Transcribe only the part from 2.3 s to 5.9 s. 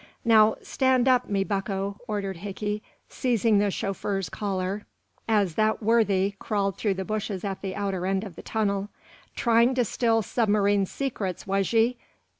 Hickey, seizing the chauffeur's collar as that